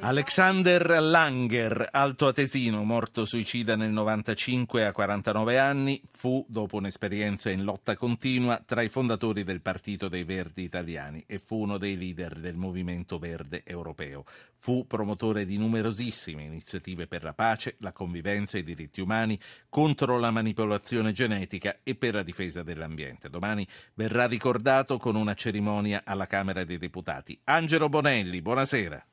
[0.00, 7.96] Alexander Langer, altoatesino, morto suicida nel 95 a 49 anni, fu, dopo un'esperienza in lotta
[7.96, 12.54] continua, tra i fondatori del Partito dei Verdi Italiani e fu uno dei leader del
[12.54, 14.22] Movimento Verde Europeo.
[14.56, 19.38] Fu promotore di numerosissime iniziative per la pace, la convivenza e i diritti umani,
[19.68, 23.28] contro la manipolazione genetica e per la difesa dell'ambiente.
[23.28, 27.38] Domani verrà ricordato con una cerimonia alla Camera dei Deputati.
[27.42, 29.07] Angelo Bonelli, buonasera.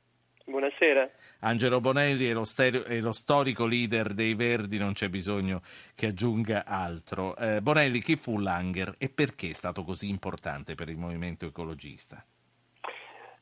[0.78, 1.10] Buonasera.
[1.40, 5.62] Angelo Bonelli è lo, stereo, è lo, storico leader dei Verdi, non c'è bisogno
[5.94, 7.34] che aggiunga altro.
[7.36, 12.22] Eh, Bonelli, chi fu Langer e perché è stato così importante per il movimento ecologista?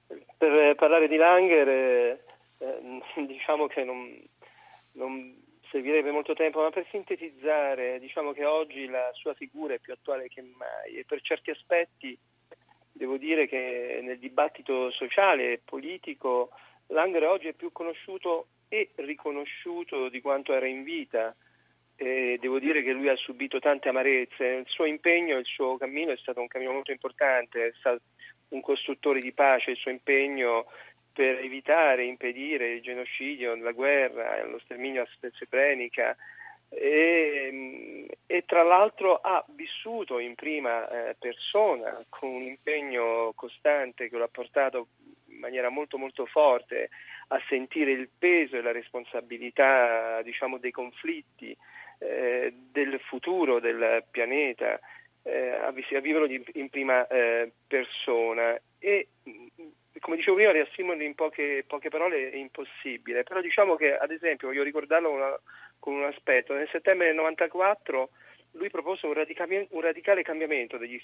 [0.07, 2.25] Per eh, parlare di Langer, eh,
[2.59, 4.17] eh, diciamo che non,
[4.95, 9.93] non, servirebbe molto tempo, ma per sintetizzare, diciamo che oggi la sua figura è più
[9.93, 12.17] attuale che mai e per certi aspetti
[12.93, 16.51] devo dire che nel dibattito sociale e politico
[16.89, 21.35] Langer oggi è più conosciuto e riconosciuto di quanto era in vita.
[21.97, 26.11] E devo dire che lui ha subito tante amarezze, il suo impegno, il suo cammino
[26.11, 28.03] è stato un cammino molto importante, è stato
[28.49, 30.67] un costruttore di pace, il suo impegno
[31.13, 36.17] per evitare, impedire il genocidio, la guerra, lo sterminio a Srebrenica
[36.69, 44.17] e, e, tra l'altro ha vissuto in prima eh, persona con un impegno costante che
[44.17, 44.89] lo ha portato
[45.45, 46.91] maniera molto molto forte
[47.29, 51.57] a sentire il peso e la responsabilità diciamo, dei conflitti
[51.99, 54.79] eh, del futuro del pianeta,
[55.23, 58.59] eh, a, a viverlo in prima eh, persona.
[58.79, 59.09] E
[60.01, 64.49] come dicevo prima riassumerlo in poche, poche, parole è impossibile, però diciamo che ad esempio
[64.49, 65.39] voglio ricordarlo una,
[65.79, 68.11] con un aspetto, nel settembre del 94
[68.53, 71.01] lui propose un, radicale, un radicale cambiamento degli,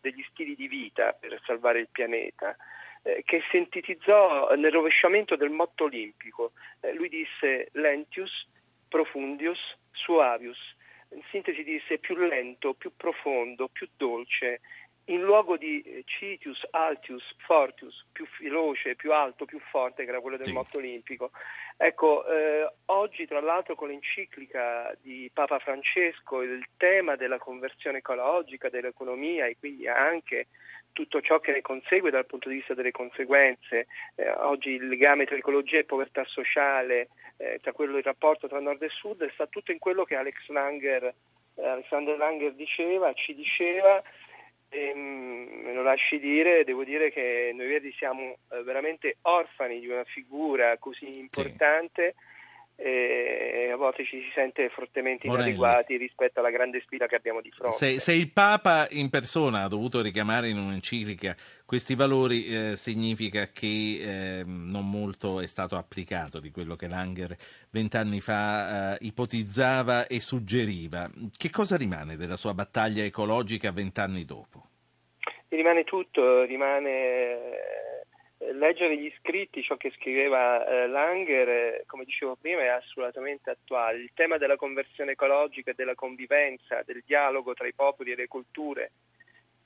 [0.00, 2.56] degli stili di vita per salvare il pianeta.
[3.04, 6.52] Eh, che sintetizzò nel rovesciamento del motto olimpico.
[6.80, 8.46] Eh, lui disse lentius,
[8.88, 9.58] profundius,
[9.90, 10.58] suavius.
[11.08, 14.60] In sintesi disse più lento, più profondo, più dolce.
[15.06, 20.20] In luogo di eh, citius, altius, fortius, più veloce, più alto, più forte, che era
[20.20, 20.52] quello del sì.
[20.52, 21.32] motto olimpico.
[21.76, 28.68] Ecco, eh, oggi tra l'altro con l'enciclica di Papa Francesco il tema della conversione ecologica,
[28.68, 30.46] dell'economia e quindi anche
[30.92, 33.86] tutto ciò che ne consegue dal punto di vista delle conseguenze.
[34.14, 38.60] Eh, oggi il legame tra ecologia e povertà sociale, eh, tra quello il rapporto tra
[38.60, 41.14] nord e sud, sta tutto in quello che Alex Langer,
[41.56, 44.02] eh, Alexander Langer diceva, ci diceva.
[44.68, 49.80] E, mm, me lo lasci dire, devo dire che noi Verdi siamo eh, veramente orfani
[49.80, 52.14] di una figura così importante.
[52.16, 52.30] Sì
[52.76, 57.50] e a volte ci si sente fortemente inadeguati rispetto alla grande sfida che abbiamo di
[57.50, 57.76] fronte.
[57.76, 61.34] Se, se il Papa in persona ha dovuto richiamare in un'enciclica
[61.64, 67.36] questi valori, eh, significa che eh, non molto è stato applicato di quello che Langer
[67.70, 71.10] vent'anni fa eh, ipotizzava e suggeriva.
[71.36, 74.66] Che cosa rimane della sua battaglia ecologica vent'anni dopo?
[75.48, 77.80] Rimane tutto, rimane
[78.52, 83.98] leggere gli scritti, ciò che scriveva eh, Langer, eh, come dicevo prima, è assolutamente attuale.
[83.98, 88.92] Il tema della conversione ecologica, della convivenza, del dialogo tra i popoli e le culture,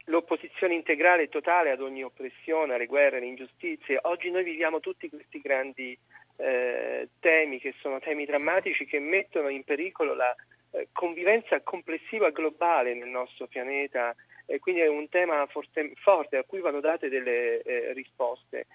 [0.07, 3.99] l'opposizione integrale e totale ad ogni oppressione, alle guerre, alle ingiustizie.
[4.03, 5.99] Oggi noi viviamo tutti questi grandi
[6.37, 10.35] eh, temi che sono temi drammatici che mettono in pericolo la
[10.73, 14.15] eh, convivenza complessiva globale nel nostro pianeta
[14.47, 18.67] e quindi è un tema forte, forte a cui vanno date delle eh, risposte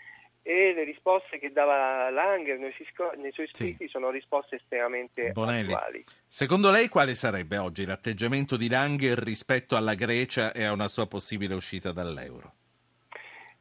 [0.43, 2.73] e le risposte che dava Langer nei,
[3.31, 3.87] suoi scritti sì.
[3.87, 6.03] sono risposte estremamente Bonelli, attuali.
[6.27, 11.07] Secondo lei quale sarebbe oggi l'atteggiamento di Langer rispetto alla Grecia e a una sua
[11.07, 12.53] possibile uscita dall'euro?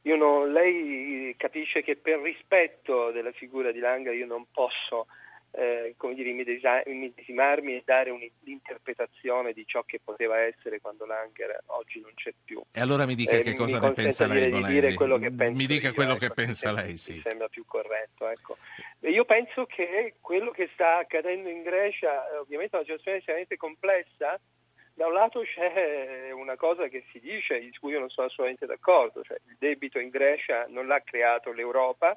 [0.02, 5.06] Non, lei capisce che per rispetto della figura di Langer io non posso
[5.52, 12.00] eh, come dire, immedesimarmi e dare un'interpretazione di ciò che poteva essere quando Langer oggi
[12.00, 12.62] non c'è più.
[12.70, 15.56] E allora mi dica eh, che cosa ne pensa lei, di dire quello che penso
[15.56, 17.14] Mi dica io, quello ecco, che pensa lei, sì.
[17.14, 18.56] Mi sembra più corretto, ecco.
[19.00, 23.56] Io penso che quello che sta accadendo in Grecia, eh, ovviamente è una situazione estremamente
[23.56, 24.38] complessa,
[24.94, 28.66] da un lato c'è una cosa che si dice, di cui io non sono assolutamente
[28.66, 32.16] d'accordo, cioè il debito in Grecia non l'ha creato l'Europa,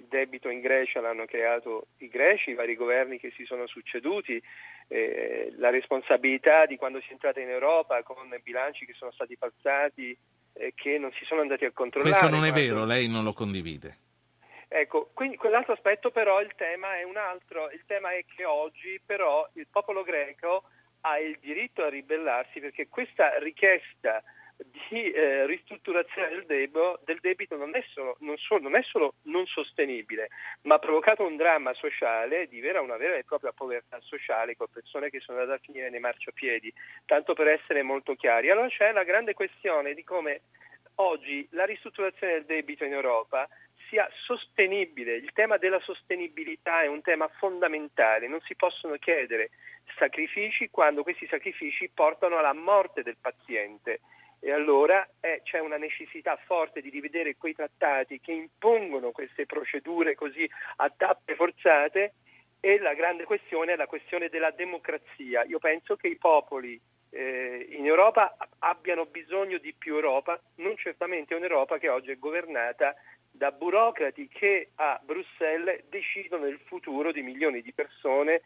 [0.00, 4.42] il debito in Grecia l'hanno creato i greci, i vari governi che si sono succeduti,
[4.88, 9.36] eh, la responsabilità di quando si è entrata in Europa con bilanci che sono stati
[9.36, 10.16] falsati
[10.52, 12.10] e eh, che non si sono andati a controllare.
[12.16, 14.08] Questo non è vero, lei non lo condivide.
[14.68, 19.00] Ecco, quindi quell'altro aspetto però il tema è un altro, il tema è che oggi
[19.04, 20.64] però il popolo greco
[21.02, 24.22] ha il diritto a ribellarsi perché questa richiesta
[24.88, 29.14] di eh, ristrutturazione del debito, del debito non, è solo, non, so, non, è solo,
[29.22, 30.28] non sostenibile,
[30.62, 34.66] ma ha provocato un dramma sociale di vera, una vera e propria povertà sociale con
[34.72, 36.72] persone che sono andate a finire nei marciapiedi,
[37.06, 38.50] tanto per essere molto chiari.
[38.50, 40.42] Allora c'è la grande questione di come
[40.96, 43.48] oggi la ristrutturazione del debito in Europa
[43.88, 45.14] sia sostenibile.
[45.14, 49.50] Il tema della sostenibilità è un tema fondamentale, non si possono chiedere
[49.98, 54.00] sacrifici quando questi sacrifici portano alla morte del paziente.
[54.40, 60.14] E allora eh, c'è una necessità forte di rivedere quei trattati che impongono queste procedure
[60.14, 62.14] così a tappe forzate
[62.58, 65.44] e la grande questione è la questione della democrazia.
[65.44, 71.34] Io penso che i popoli eh, in Europa abbiano bisogno di più Europa, non certamente
[71.34, 72.94] un'Europa che oggi è governata
[73.40, 78.42] da burocrati che a Bruxelles decidono il futuro di milioni di persone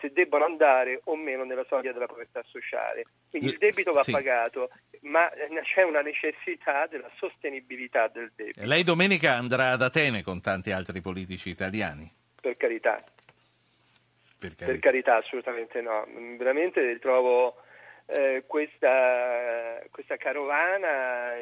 [0.00, 3.04] se debbano andare o meno nella soglia della povertà sociale.
[3.28, 4.10] Quindi il debito va sì.
[4.10, 4.70] pagato,
[5.02, 5.30] ma
[5.64, 8.64] c'è una necessità della sostenibilità del debito.
[8.64, 12.10] Lei domenica andrà ad Atene con tanti altri politici italiani?
[12.40, 13.04] Per carità.
[14.38, 16.06] Per carità, per carità assolutamente no.
[16.38, 17.54] Veramente trovo
[18.06, 21.36] eh, questa, questa, carovana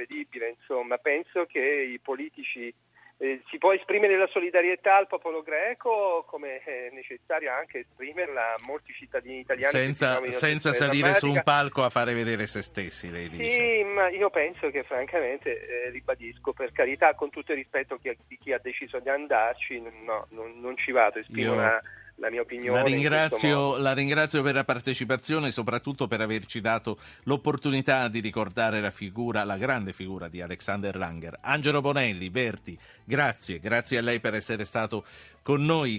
[0.00, 2.72] incredibile, insomma, penso che i politici
[3.18, 8.60] eh, si può esprimere la solidarietà al popolo greco come è necessario anche esprimerla a
[8.66, 9.72] molti cittadini italiani.
[9.72, 13.50] Senza, senza salire su un palco a fare vedere se stessi, lei dice.
[13.50, 18.38] Sì, ma io penso che francamente, eh, ribadisco, per carità, con tutto il rispetto di
[18.38, 21.58] chi ha deciso di andarci, no, non, non ci vado, esprimo io...
[21.58, 21.82] una
[22.20, 22.78] la mia opinione.
[22.78, 28.80] La ringrazio, la ringrazio, per la partecipazione e soprattutto per averci dato l'opportunità di ricordare
[28.80, 31.38] la figura, la grande figura di Alexander Langer.
[31.40, 35.04] Angelo Bonelli, Verti, grazie, grazie a lei per essere stato
[35.42, 35.98] con noi.